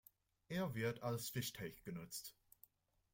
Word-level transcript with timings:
Er 0.49 0.73
wird 0.73 1.03
als 1.03 1.29
Fischteich 1.29 1.83
genutzt. 1.83 2.35